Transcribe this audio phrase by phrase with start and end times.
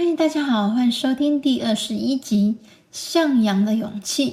[0.00, 2.54] 嗨，大家好，欢迎收听第二十一集
[2.92, 4.30] 《向阳的勇气》。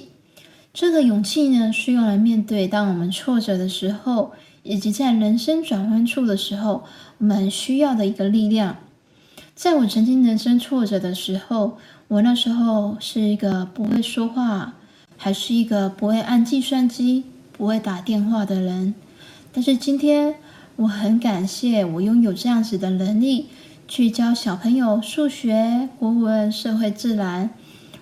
[0.72, 6.83] 这个勇气呢，是用来面对当我们挫折的时候，以及在人生转弯处的时候，
[7.17, 8.78] 我们需要的一个力量。
[9.55, 11.79] 在我曾经人生挫折的时候，
[12.09, 14.75] 我那时候是一个不会说话，
[15.18, 18.93] 还是一个不会按计算机、不会打电话的人。
[19.52, 20.36] 但是今天，
[20.75, 23.47] 我很感谢我拥有这样子的能力。
[23.88, 27.52] 去教小朋友数学、国文、社会、自然。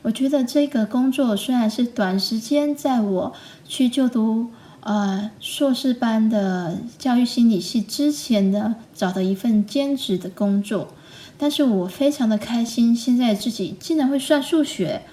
[0.04, 3.34] 我觉得这个工作虽然是短时间，在我
[3.68, 4.50] 去就读
[4.82, 10.90] 呃硕士班的教育心理系之前呢，找的一份兼职的工作，
[11.38, 12.96] 但是我非常的开心。
[12.96, 15.04] 现在自己竟然会算数学，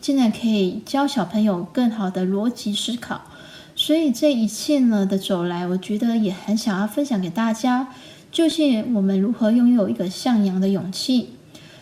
[0.00, 3.22] 竟然可以教小朋友更好的逻辑思考，
[3.74, 7.88] 所以这一切呢的走来，我觉得也很想要分享给大家。
[8.30, 11.30] 就是我们如何拥有一个向阳的勇气。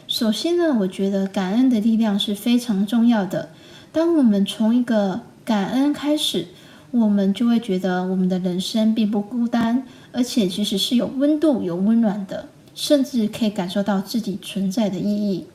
[0.06, 3.50] 首先呢，我觉得感恩的力量是非常重要的。
[3.92, 6.46] 当我们从一个感恩开始，
[6.92, 15.46] 我们就会觉得我们的人生并不孤单，而且其实是有温度、有温暖的，甚至可以感受到自己存在的意义。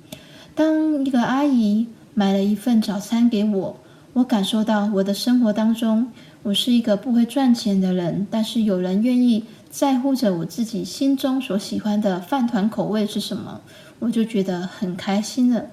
[0.53, 3.77] 当一个阿姨买了一份早餐给我，
[4.13, 6.11] 我感受到我的生活当中，
[6.43, 9.45] 我是一个不会赚钱的人，但是有人愿意。
[9.71, 13.61] 在乎着我自己心中所喜欢的饭团口味是什么，
[13.99, 15.67] 我就觉得很开心了。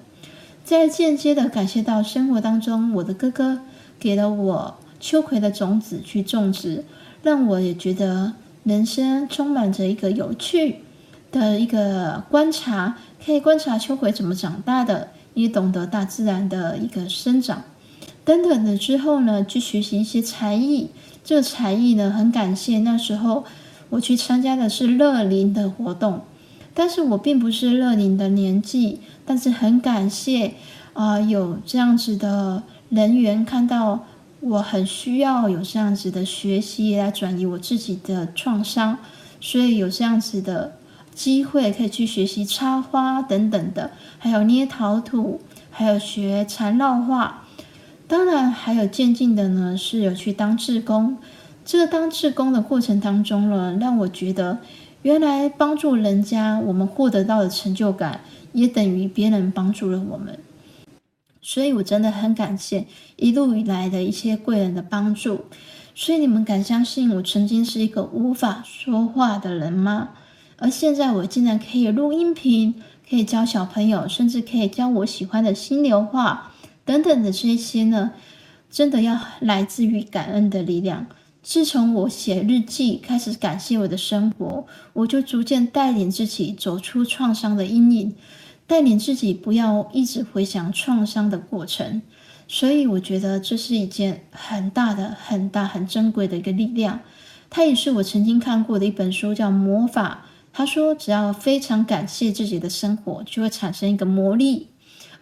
[0.63, 3.59] 在间接的感谢到生活当中，我的哥哥
[3.99, 6.85] 给了我秋葵的种子去种植，
[7.21, 8.33] 让我也觉得
[8.63, 10.77] 人生充满着一个有趣
[11.29, 17.63] 的一个观察，可以观察秋葵怎么长大的，也懂得大自然的一个生长。
[18.23, 20.91] 等等的之后呢，去学习一些才艺，
[21.25, 23.43] 这个才艺呢，很感谢那时候。
[23.89, 26.21] 我去参加的是乐龄的活动，
[26.73, 30.53] 但是我并不是乐龄的年纪，但是很感谢
[30.93, 34.05] 啊、有这样子的人员看到
[34.41, 38.97] 我很需要有这样子的学习来转移我自己的创伤，
[39.39, 40.75] 所以有这样子的
[41.13, 45.41] 机会可以去学习插花等等的，还有捏陶土，
[45.71, 47.43] 还有学缠绕画，
[48.07, 51.17] 当然还有渐进的呢，是有去当志工。
[51.69, 54.57] 这个当志工的过程当中呢，让我觉得
[55.03, 58.21] 原来帮助人家，我们获得到的成就感
[58.53, 60.39] 也等于别人帮助了我们。
[61.43, 62.87] 所以我真的很感谢
[63.17, 65.41] 一路以来的一些贵人的帮助。
[65.93, 70.09] 所以你们敢相信我曾经是一个无法说话的人吗？
[70.57, 76.51] 而现在我竟然可以录音频，可以教小朋友，甚至可以教我喜欢的心流画
[76.83, 78.13] 等等的这些呢，
[78.71, 81.05] 真的要来自于感恩的力量。
[81.49, 88.13] 自从我写日记，开始感谢我的生活，我就逐渐带领自己走出创伤的阴影，
[88.67, 92.03] 带领自己不要一直回想创伤的过程。
[92.47, 96.99] 所以我觉得这是一件很大的、很大、很珍贵的一个力量。
[97.49, 100.25] 它也是我曾经看过的一本书，叫《魔法》。
[100.53, 104.67] 他说，只要非常感谢自己的生活，就会产生一个魔力。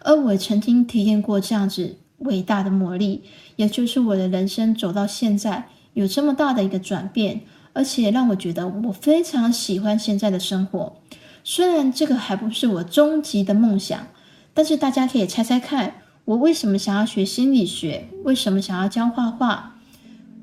[0.00, 3.22] 而我曾经体验过这样子伟大的魔力，
[3.56, 5.70] 也就是我的人生走到现在。
[5.98, 7.40] 有这么大的一个转变，
[7.72, 10.94] 而且让我觉得我非常喜欢现在的生活。
[11.42, 14.06] 虽然这个还不是我终极的梦想，
[14.54, 15.94] 但是大家可以猜猜看，
[16.24, 18.06] 我为什么想要学心理学？
[18.22, 19.74] 为什么想要教画画？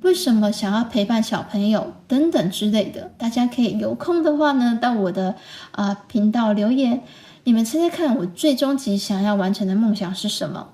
[0.01, 3.13] 为什么想要陪伴小朋友等等之类的？
[3.17, 5.35] 大家可以有空的话呢，到我的
[5.72, 7.01] 啊、频道留言，
[7.45, 10.67] 你们猜猜看，我最终极想要完成的梦想是什么？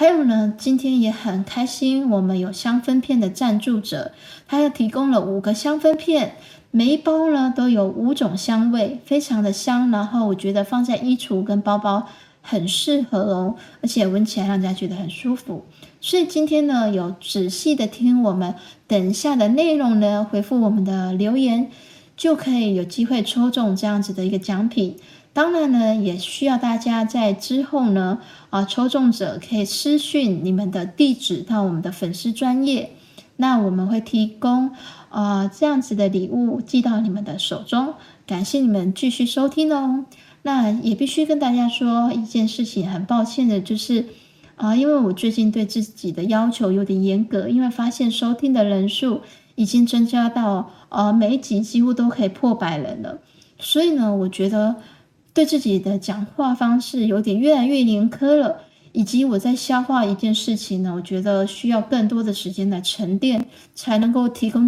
[0.00, 4.12] 还有呢，今天也很开心，我们有香氛片的赞助者，
[4.48, 6.36] 他又提供了五个香氛片，
[6.70, 9.90] 每一包呢都有五种香味，非常的香。
[9.90, 12.06] 然后我觉得放在衣橱跟包包
[12.40, 15.66] 很适合哦，而且闻起来让人家觉得很舒服。
[16.00, 18.54] 所以今天呢，有仔细的听我们
[18.86, 21.70] 等一下的内容呢，回复我们的留言，
[22.16, 24.96] 就可以有机会抽中这样子的一个奖品。
[25.32, 28.18] 当然呢，也需要大家在之后呢，
[28.50, 32.90] 啊，抽中者可以私讯你们的地址到我们的粉丝专页，
[33.36, 34.72] 那我们会提供
[35.08, 37.94] 啊这样子的礼物寄到你们的手中。
[38.26, 40.04] 感谢你们继续收听哦。
[40.42, 44.06] 那也必须跟大家说一件事情，很抱歉的就是
[44.56, 49.20] 啊，因为我最近对自己的要求有点严格，因为发现收听的人数
[49.54, 53.20] 已经增加到啊每一集几乎都可以破百人了，
[53.60, 54.74] 所以呢，我觉得。
[55.32, 58.62] 对自己的讲话方式有点越来越严苛了，
[58.92, 64.66] 以及我在消化一件事情呢，我觉得需要更多的时间来沉淀，才能够提供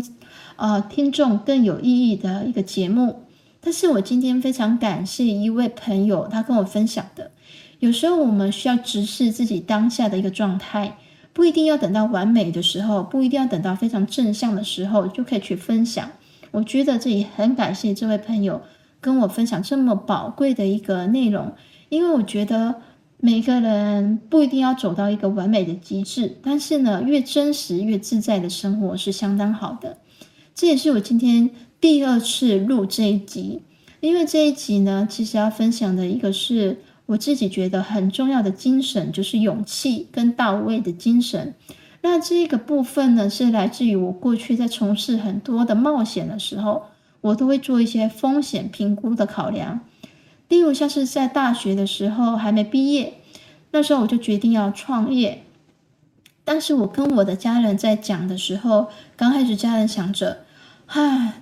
[0.56, 3.24] 啊、呃、听众更有意义的一个节目。
[3.60, 7.30] 但是我今天非常感谢一位朋友，他跟我分享的，
[7.78, 10.96] 有时候我们需要直视自己当下的一个状态，
[11.32, 16.10] 不一定要等到完美的时候，不一定要等到非常正向的时候就可以去分享。
[16.50, 18.62] 我觉得这里很感谢这位朋友
[19.02, 21.52] 跟我分享这么宝贵的一个内容，
[21.90, 22.76] 因为我觉得
[23.18, 29.98] 每个人不一定要走到一个完美的极致，但是呢，越真实越自在的生活是相当好的。
[30.54, 31.50] 这也是我今天。
[31.82, 33.60] 第二次录这一集，
[33.98, 41.54] 因为这一集呢，其实要分享的一个是我自己觉得很重要的精神，就是勇气跟到位的精神。
[42.00, 46.84] 那这个部分呢，是来自于我过去在从事很多的冒险的时候，
[47.22, 49.80] 我都会做一些风险评估的考量。
[50.48, 53.14] 例如像是在大学的时候还没毕业，
[53.70, 55.42] 那时候我就决定要创业。
[56.44, 60.44] 但是我跟我的家人在讲的时候，刚开始家人想着，
[60.86, 61.38] 唉。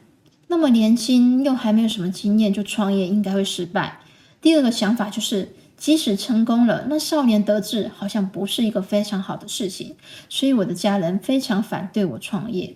[0.52, 4.00] 那么年轻又还没有什么经验就创业，应该会失败。
[4.42, 9.94] 第二个想法就是，即使成功了，那少年得志好像不是一个非常好的事情，
[10.28, 12.74] 所以我的家人非常反对我创业。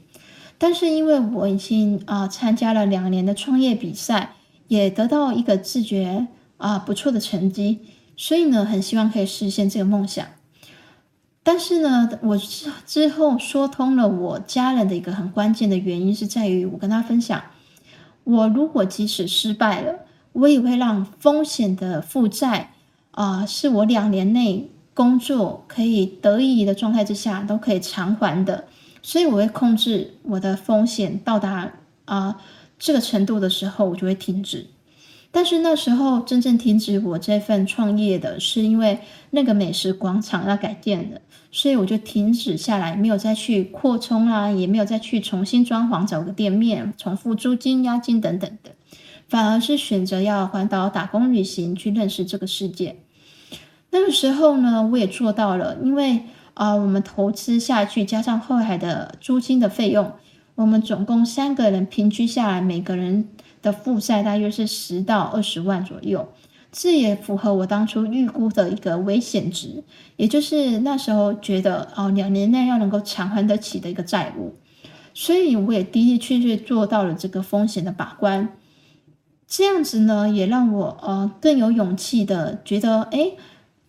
[0.58, 4.34] 但是因为我已经啊、参加了两年的创业比赛，
[4.68, 7.80] 也得到一个自觉啊、不错的成绩，
[8.16, 10.26] 所以呢，很希望可以实现这个梦想。
[11.42, 17.42] 但是呢，我之之后说通了我家人的一个很关键的原因，是在于我跟他分享。
[18.22, 19.98] 我如果即使失败了，
[20.32, 22.70] 我也会让风险的负债
[23.10, 28.64] 啊、是我两年内工作可以得以的状态之下都可以偿还的。
[29.04, 31.70] 所以我会控制我的风险到达
[32.06, 32.40] 啊、
[32.78, 34.66] 这个程度的时候，我就会停止。
[35.30, 41.20] 但是那时候真正停止我这份创业的是因为那个美食广场要改建了。
[41.52, 48.70] 所以我就停止下来，没有再去扩充啊，也没有再去重新装潢找个店面，重复租金、押金等等的，
[49.28, 52.96] 反而是选择要环岛打工旅行，去认识这个世界。
[53.90, 56.22] 那个时候呢，我也做到了，因为
[56.54, 60.12] 啊、我们投资下去，加上后来的租金的费用，
[60.54, 63.28] 我们总共三个人平均下来，每个人
[63.60, 66.28] 的负债大约是十到二十万左右。
[66.70, 69.84] 这也符合我当初预估的一个危险值，
[70.16, 74.54] 也就是那时候觉得哦，两年内要能够偿还得起的一个债务，
[75.14, 78.48] 所以我也的的确确做到了这个风险的把关。
[79.46, 83.32] 这样子呢，也让我呃更有勇气的觉得，哎，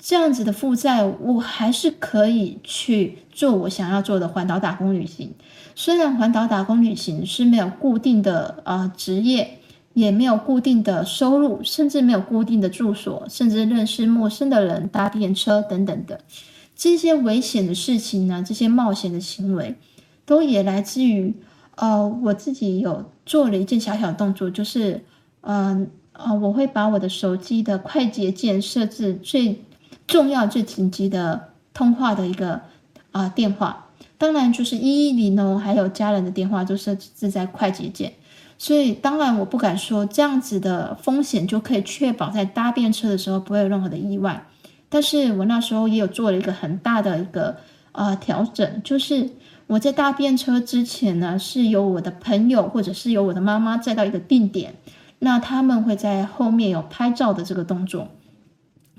[0.08, 5.34] 这样子的负债我还是可以去做我想要做的环岛打工旅行。
[5.74, 9.60] 虽然环岛打工旅行是没有固定的呃职业。
[9.94, 16.20] 也没有固定的收入，甚至没有固定的住所，甚至认识陌生的人、搭便车等等的
[16.76, 19.74] 这些危险的事情呢，这些冒险的行为，
[20.26, 21.34] 都也来自于
[21.76, 25.02] 呃我自己有做了一件小小动作，就是
[25.40, 29.62] 嗯呃，呃我会把我的手机的快捷键设置最
[30.08, 32.62] 重要、最紧急的通话的一个
[33.12, 33.88] 啊、电话，
[34.18, 38.14] 当然就是一一零哦，还有家人的电话都设置在快捷键。
[38.58, 44.46] 所以，当然我不敢说这样子的风险就可以确保在搭便车的时候不会有任何的意外。
[44.88, 47.58] 但是我那时候也有做了一个很大的一个
[47.92, 49.30] 呃调整，就是
[49.68, 54.76] 我在搭便车之前呢，是由我的朋友或者是由我的妈妈载到一个定点，
[55.20, 58.08] 那他们会在后面有拍照的这个动作。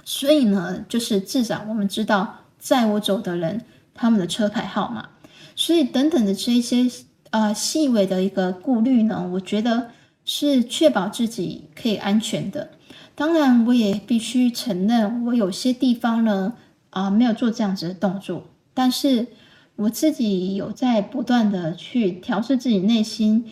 [0.06, 5.10] 所以呢，就是至少我们知道载我走的人他们的车牌号码，
[5.54, 6.90] 所以等等的这一些。
[7.30, 9.88] 啊、呃，细微的一个顾虑呢，我觉得
[10.24, 12.70] 是确保自己可以安全的。
[13.16, 16.54] 当然，我也必须承认，我有些地方呢，
[16.90, 18.46] 啊、没有做这样子的动作。
[18.72, 19.26] 但是
[19.74, 23.44] 我自己有在不断的去调试自己内心，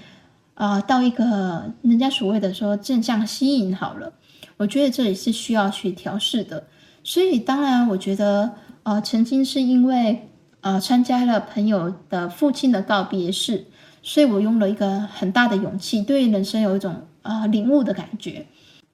[0.55, 4.13] 啊、到一个人家所谓的说正向吸引好了。
[4.57, 6.65] 我觉得这里是需要去调试的。
[7.03, 10.29] 所以，当然，我觉得，呃，曾经是因为。
[10.65, 13.67] 呃，参加了朋友的父亲的告别式，
[14.03, 18.47] 所以我用了一个很大的勇气，对人生有一种啊、领悟的感觉。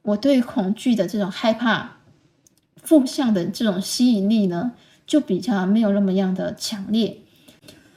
[0.02, 1.98] 我对恐惧的这种害怕，
[2.74, 4.72] 负向的这种吸引力呢，
[5.06, 7.18] 就比较没有那么样的强烈。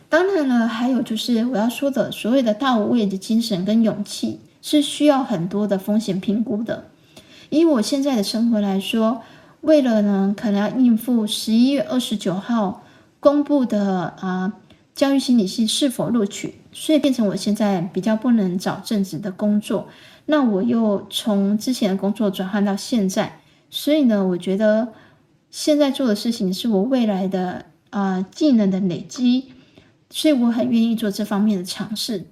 [0.07, 6.91] 当然了，还有就是我要说的所谓的大无畏的精神跟勇气，是需要很多的风险评估的。
[7.59, 9.21] 以我现在的生活来说，
[9.61, 12.81] 为了呢，可能要应付十一月二十九号。
[13.19, 14.51] 公布的啊，
[14.93, 19.87] 教育心理系是否录取，所以变成我现在比较不能找正职的工作。
[20.25, 24.89] 那我又从之前的工作转换到现在，所以呢，我觉得
[25.49, 29.53] 现在做的事情是我未来的啊技能的累积，
[30.09, 32.25] 所以我很愿意做这方面的尝试。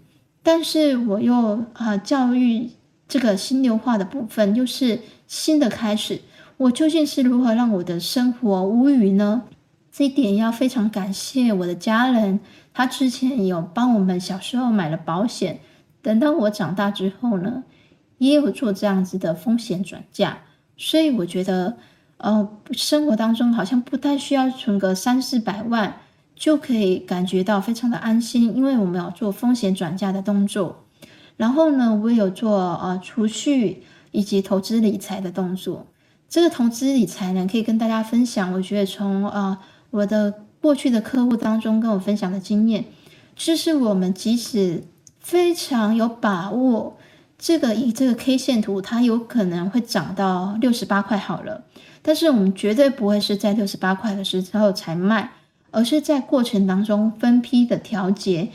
[0.44, 2.72] 但是我又啊教育
[3.12, 6.22] 这个新流化的部分，又是新的开始。
[6.56, 9.44] 我究竟是如何让我的生活无虞呢？
[9.91, 12.39] 这一点要非常感谢我的家人，
[12.74, 15.60] 他之前有帮我们小时候买了保险，
[16.01, 17.65] 等到我长大之后呢，
[18.18, 20.38] 也有做这样子的风险转嫁，
[20.77, 21.75] 所以我觉得，
[22.15, 25.98] 呃，生活当中好像不太需要存个三四百万，
[26.34, 30.86] 就可以感觉到非常的安心，因为我们有做风险转嫁的动作，
[31.41, 32.51] 然后呢，我也有做
[32.83, 33.81] 呃储蓄
[34.12, 35.88] 以及投资理财的动作。
[36.29, 39.57] 这个投资理财呢，可以跟大家分享，我觉得从呃。
[39.93, 42.86] 我的过去的客户当中跟我分享的经验，
[43.36, 44.86] 就是我们即使
[45.19, 46.95] 非常有把握，
[47.38, 51.65] 这个以这个 K 线图，它有可能会涨到六十八块好了，
[52.01, 55.31] 但是我们绝对不会是在六十八块的时候才卖，
[55.71, 58.48] 而是在过程当中分批的调节，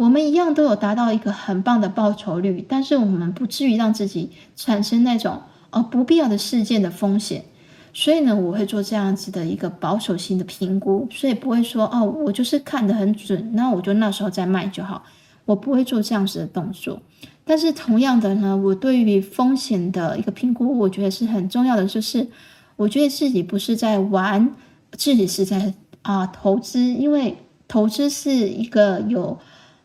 [0.00, 7.44] 我们一样都有达到一个很棒的报酬率，但是我们不至于让自己产生那种呃不必要的事件的风险。
[7.92, 15.02] 所以呢，我会做这样子的一个保守性的评估，所以不会说哦，我就是看得很准，那我就那时候再卖就好。
[15.44, 17.02] 我不会做这样子的动作。
[17.44, 22.26] 但是同样的呢，我对于风险的一个评估，我觉得是很重要的，就是
[22.76, 24.54] 我觉得自己不是在玩，
[24.92, 27.36] 自己是在啊投资，因为
[27.68, 29.38] 投资是一个有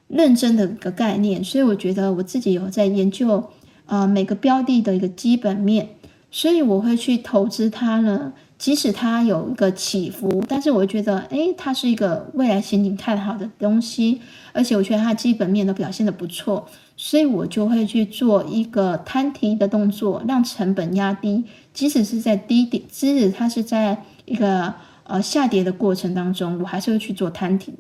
[0.08, 3.44] 认真的一个概念，所以我觉得我自己有在研究
[3.86, 5.90] 呃每个标的的一个基本面。
[6.32, 14.20] 所以我会去投资它呢，即使它有一个起伏，但是我觉得，诶，它是一个未来前景看好的东西，
[14.52, 24.74] 而且我觉得它基本面都表现得不错，所以我就会去做一个摊提的动作，让成本压低，即使是在低点，即使它是在一个
[25.06, 27.74] 呃下跌的过程当中，我还是会去做摊提，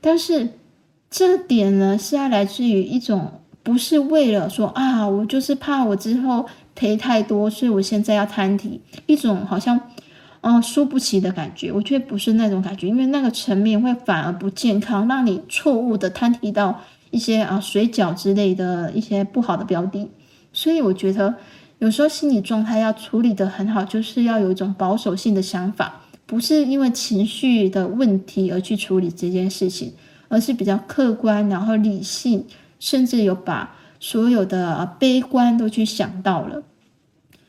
[0.00, 0.48] 但是
[1.12, 6.46] 这点呢是要来自于一种，不是为了说啊，我就是怕我之后。
[6.74, 9.78] 赔太多，所以我现在要摊提，一种好像，
[10.40, 11.70] 嗯，输不起的感觉。
[11.70, 20.08] 我觉得不是那种感觉，因为那个层面会反而不健康，让你错误的摊提到一些啊水饺之类的一些不好的标的。
[20.54, 21.34] 所以我觉得
[21.78, 29.92] 有时候心理状态要处理得很好，就是要有一种保守性的想法，不是因为情绪的问题而去处理这件事情，
[30.32, 32.46] 而是比较客观，然后理性，
[32.80, 33.76] 甚至有把。
[34.04, 36.64] 所有的悲观都去想到了，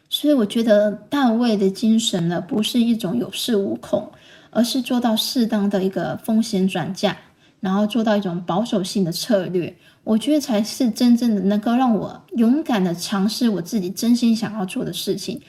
[0.08, 4.12] 所以我觉得大卫的精神呢，不是一种有恃无恐，
[4.52, 7.18] 而是做到适当的一个风险转嫁，
[7.60, 9.76] 然后做到一种保守性的策略。
[10.04, 15.42] 我觉得才是真正的能够让我勇敢的尝试我自己真心想要做的事情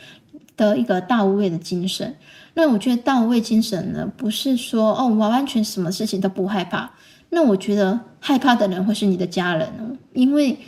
[0.56, 2.14] 的一个大无畏的精神。
[2.54, 6.90] 那我觉得大无畏精神呢，不是说哦，我完全什么事情都不害怕。
[7.30, 10.58] 那我觉得害怕的人会是你的家人，因为。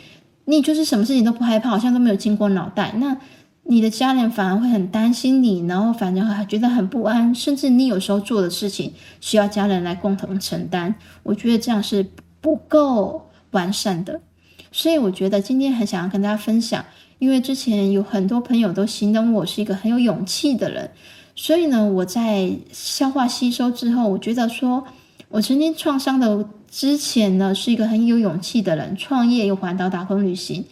[0.49, 2.93] 你就是什么事情都不害怕，好像都没有经过脑袋。
[2.99, 3.17] 那
[3.63, 10.95] 你的家人反而会很担心你，然后反正还觉得很不安，甚至你有时候做的事情需要家人来共同承担。
[11.23, 14.21] 我觉得这样是不够完善的。
[14.71, 16.85] 所以我觉得今天很想要跟大家分享，
[17.19, 20.91] 因为之前有很多朋友都形容我是一个很有勇气的人，
[21.35, 24.83] 所以呢，我在消化吸收之后，我觉得说
[25.29, 26.47] 我曾经创伤的。
[26.69, 30.65] 之前呢，是一个很有勇气的人，创业又环岛打工旅行。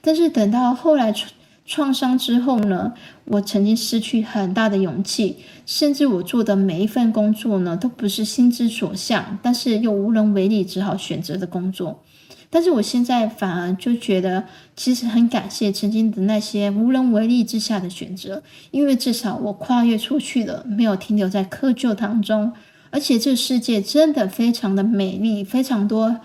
[0.00, 1.32] 但是等到后来创
[1.66, 2.92] 创伤之后呢，
[3.24, 12.00] 我曾经失去很大的勇气，甚至我做的每一份工作呢，都不是心之所向，但是又无能为力，只好选择的工作。
[12.52, 18.42] 但是我现在反而就觉得，其实很感谢曾经的那些无能为力之下的选择，
[18.72, 22.52] 因为至少我跨越出去了，没有停留在窠臼当中。
[22.90, 26.20] 而且这世界真的非常的美丽，非常多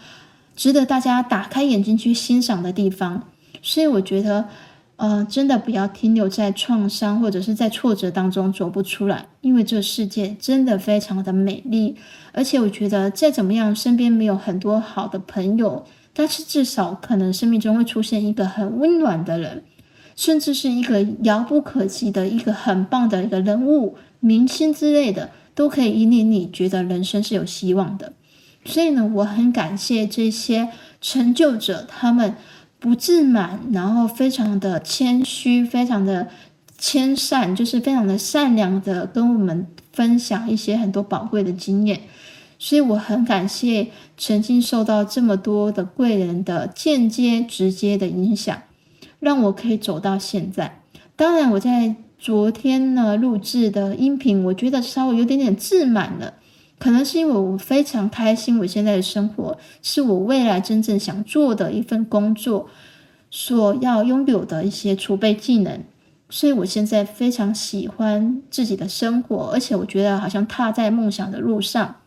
[0.56, 3.28] 值得大家打开眼睛去欣赏的地方。
[3.62, 4.48] 所以我觉得，
[4.96, 11.96] 呃，真的不要停留在创伤或者是在挫折当中走不出来，因为这世界真的非常的美丽。
[12.32, 19.64] 而且我觉得，再怎么样，身边没有很多好的朋友，但是至少可能生命中会出现一个很温暖的人，
[20.16, 25.30] 甚至是一个遥不可及的一个很棒的一个人物、明星之类的。
[25.56, 28.12] 都可以引领你觉得人生是有希望的，
[28.66, 30.68] 所以呢，我很感谢这些
[31.00, 32.36] 成就者，他们
[32.78, 36.28] 不自满，然后非常的谦虚，非常的
[36.78, 42.02] 谦善，就是非常的善良的跟我们分享一些很多宝贵的经验。
[42.66, 48.60] 所以我很感谢曾经受到这么多的贵人的间接、直接的影响，
[49.20, 50.82] 让我可以走到现在。
[51.16, 51.96] 当然，我在。
[52.18, 56.34] 昨天呢，录制的音频，我觉得稍微有点点自满了，
[56.80, 62.68] 可能是因为我非常开心，我现在的生活是我未来真正想做的一份工作，
[63.30, 65.84] 所要拥有的一些储备技能。
[66.30, 71.98] 所以我现在非常喜欢自己的生活，而且我觉得好像踏在梦想的路上。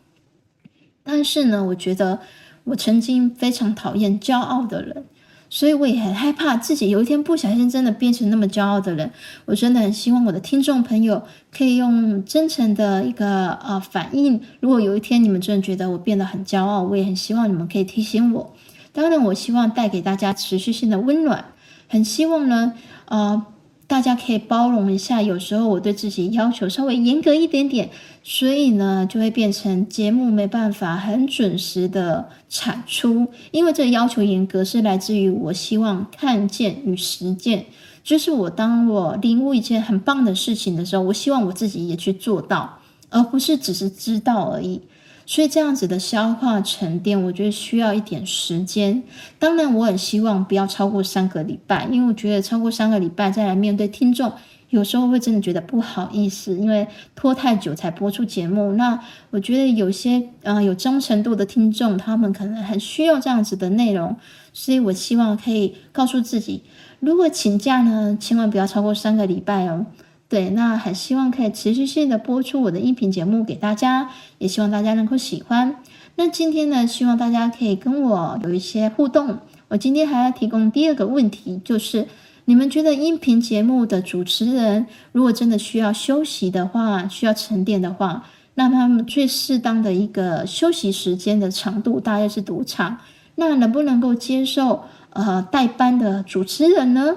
[1.11, 2.19] 但是呢，我觉得
[2.65, 5.07] 我曾经非常讨厌骄傲的人。
[5.49, 9.11] 所以我也很害怕自己有一天不小心真的变成那么骄傲的人。
[9.47, 14.38] 我真的很希望我的听众朋友可以用真诚的一个呃反应。
[14.61, 18.55] 如果有一天你们真的觉得我变得很骄傲，我也很希望你们可以提醒我。
[18.93, 21.47] 当然，我希望带给大家持续性的温暖。
[21.88, 22.75] 很希望呢，
[23.07, 23.47] 呃。
[23.88, 27.88] 大家可以包容一下，有时候我对自己要求稍微严格一点点，
[28.23, 33.26] 所以呢，就会变成节目没办法很准时的产出。
[33.50, 37.64] 因为这个要求严格是来自于我希望看见与实践，
[38.04, 42.78] 就是我当我领悟一件很棒的事情的时候，我希望我自己也去做到，
[43.09, 44.83] 而不是只是知道而已。
[45.31, 49.03] 所以这样子的消化沉淀，我觉得需要一点时间。
[49.39, 54.33] 当然，我很希望不要超过三个礼拜，因为我觉得超过三个礼拜再来面对听众，
[54.71, 58.73] 有时候会真的觉得不好意思，因为拖太久才播出节目。
[58.73, 64.17] 那我觉得有些呃有忠诚度的听众，他们可能很需要这样子的内容，
[64.55, 66.63] 所以我希望可以告诉自己，
[67.01, 69.85] 如果请假呢，千万不要超过三个礼拜哦。
[70.29, 75.77] 对，那很希望可以持续性的播出我的音频节目给大家，也希望大家能够喜欢。
[76.17, 79.39] 那今天呢，希望大家可以跟我有一些互动。
[79.69, 82.07] 我今天还要提供第二个问题，就是
[82.45, 92.99] 你们觉得音频节目的主持人如果真的需要休息的话，需要沉淀的话，那他们最适当的一个休息时间的长度大约是多长？
[93.37, 97.17] 那能不能够接受呃代班的主持人呢？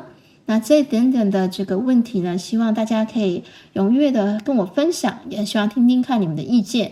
[0.51, 3.41] 那这一点点的这个问题呢，希望大家可以
[3.73, 6.91] 踊跃的跟我分享，也希望听听看你们的意见。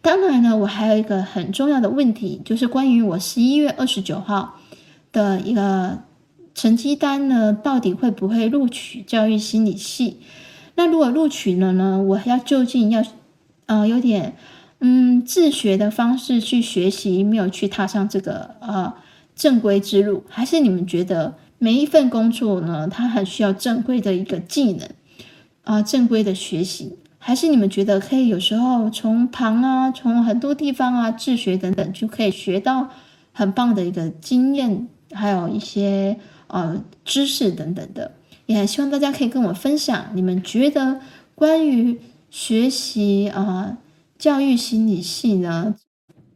[0.00, 4.54] 当然呢，我还有一个很重要的问题，就是关于我十一月二十九号
[5.12, 5.98] 的一个
[6.54, 10.16] 成绩单呢，到底会不会录取教育心理系？
[10.76, 13.04] 那如果录取了呢，我要究竟要
[13.66, 14.34] 呃有点
[14.78, 18.94] 嗯自学的方式去学习，没有去踏上这个呃
[19.36, 21.34] 正规之路，还是你们觉得？
[21.64, 24.86] 每一份工作呢，它很需要正规的一个技能
[25.62, 32.90] 啊，正规的学习，还是你们觉得可以有时候从旁啊，从很多地方啊自学等等，就可以学到
[33.32, 38.12] 很棒的一个经验，还有一些呃知识等等的。
[38.44, 41.00] 也很希望大家可以跟我分享，你们觉得
[41.34, 41.98] 关于
[42.28, 43.78] 学习啊
[44.18, 45.74] 教育心理系呢，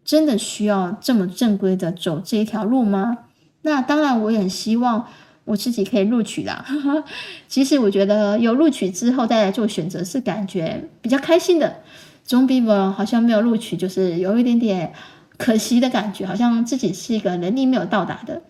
[0.03, 3.19] 真的需要这么正规的走这一条路吗？
[3.63, 5.07] 那当然，我也希望
[5.45, 6.65] 我自己可以录取啦。
[7.49, 11.77] 其实我觉得有录取之后再来做选择是感觉比较开心的，
[12.25, 14.93] 总比我好像没有录取就是有一点点
[15.37, 18.43] 可惜的感觉，好像自己是一个能力没有到达的。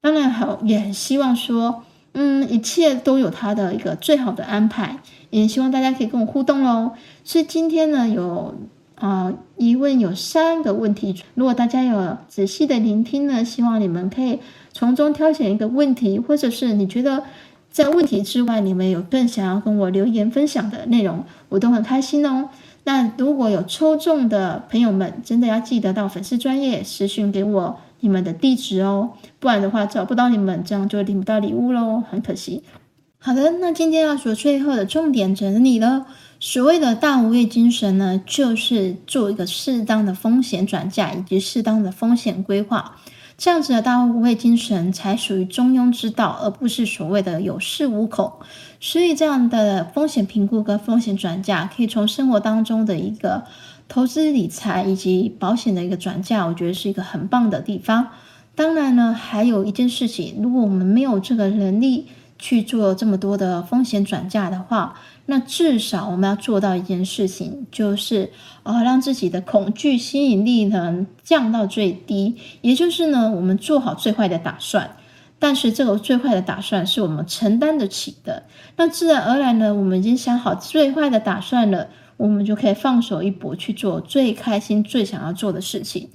[0.00, 4.98] 当然好，也很希望说，嗯，一切都有它的一个最好的安排，
[5.30, 6.92] 也希望大家可以跟我互动喽。
[7.24, 8.54] 所以今天呢，有。
[8.98, 14.40] 啊、疑问有三个问题，如果大家有仔细的聆听呢，希望你们可以
[14.72, 17.22] 从中挑选一个问题，或者是你觉得
[17.70, 22.48] 在问题之外，你们有更想要跟我留言分享的内容，我都很开心哦。
[22.84, 32.64] 那如果有抽中的朋友们，真的要记得到粉丝专业私讯给我你们的地址哦，不然的话找不到你们，这样就领不到礼物喽，很可惜。
[33.20, 36.06] 好的，那今天要说最后的重点整理了。
[36.40, 42.96] 所谓的大无畏精神呢，就是做一个适当的风险转嫁以及适当的风险规划，
[43.36, 48.32] 这样子的大无畏精神才属于中庸之道，而不是所谓的有恃无恐。
[48.78, 53.42] 所以，这样的风险评估跟风险转嫁，可以从生活当中的一个
[53.88, 58.10] 投资理财以及保险的一个转嫁，我觉得是一个很棒的地方。
[58.54, 62.06] 当然呢，还有一件事情，如果我们没有这个能力
[62.38, 64.94] 去做这么多的风险转嫁的话，
[65.30, 68.30] 那至少我们要做到一件事情，就是
[68.62, 72.34] 呃，让自己的恐惧吸引力呢降到最低。
[72.62, 74.96] 也就是呢，我们做好最坏的打算，
[75.38, 78.44] 但是这个最坏的打算是我们承担得起的。
[78.76, 86.08] 那自然而然呢，我们已经想好最坏的打算了，我们就可以放手一搏去做最开心、最想要做的事情。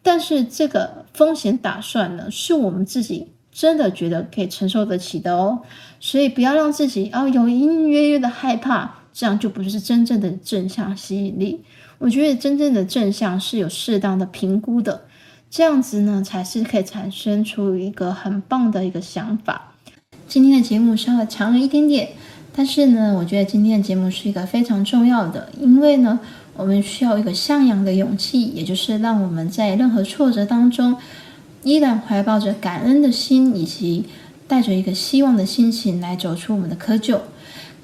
[0.00, 3.32] 但是这个风险打算呢，是我们自己。
[3.60, 5.60] 真的觉得可以承受得起的哦，
[6.00, 11.60] 所以不要让自己哦有隐隐约约的害怕，这样就不是真正的正向吸引力。
[11.98, 15.02] 我觉得真正的正向是有适当的评估的，
[15.50, 19.74] 这样子呢才是可以产生出一个很棒的一个想法。
[20.26, 22.08] 今天的节目稍微长了一点点，
[22.56, 26.18] 但是呢，我觉得今天的节目是一个非常重要的，因为呢，
[26.56, 30.96] 我们需要一个向阳的勇气，也就是让我们在任何挫折当中。
[31.62, 34.06] 依然怀抱着感恩的心，以及
[34.48, 37.18] 带着一个希望的心情来走出我们的窠臼。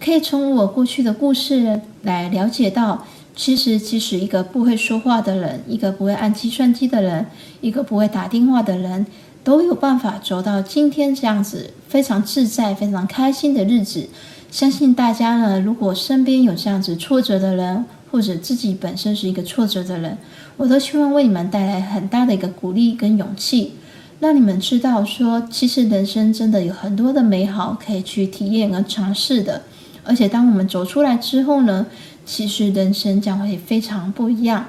[0.01, 7.27] 可以从我过去的故事来了解到，其实即使一个不会说话的人，一个不会按计算机的人，
[7.61, 9.07] 一个不会打电话的人，
[9.43, 14.09] 都有办法走到今天这样子非常自在、非常开心的日子。
[14.51, 20.17] 相信大家呢，如果身边有这样子挫折的人，或者自己本身是一个挫折的人，
[20.57, 23.73] 我都希望为你们带来很大的一个鼓励跟勇气，
[24.21, 29.63] 让你们知道说，其实人生真的有很多的美好可以去体验和尝试的。
[30.05, 31.85] 而且，当我们走出来之后呢，
[32.25, 34.67] 其实人生将会非常不一样。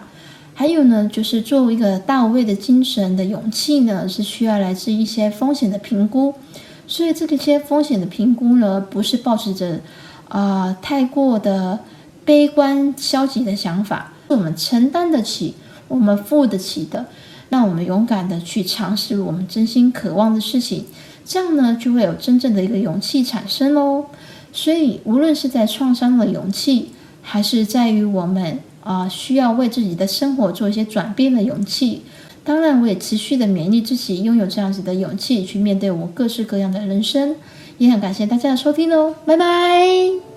[0.56, 6.34] 还有呢，就是作为一个大无畏的精神的勇气呢，是需要来自一些风险的评估。
[6.88, 9.80] 所以，这个些风险的评估呢，不是抱持着
[10.30, 11.80] 啊、太过的
[12.27, 15.53] 悲观消极的想法，是我们承担得起，
[15.87, 17.05] 我们付得起的。
[17.47, 20.83] 那我们勇敢的去尝试我们真心渴望的事情，
[21.23, 24.07] 这样呢，就会有真正的一个勇气产生喽。
[24.51, 26.89] 所以，无论是在创伤的勇气，
[27.21, 32.01] 还是在于我们啊、需要为自己的生活做一些转变的勇气，
[32.43, 37.35] 当然，我也持续的勉励自己拥有这样子的勇气去面对我各式各样的人生。
[37.77, 40.37] 也很感谢大家的收听哦，拜拜。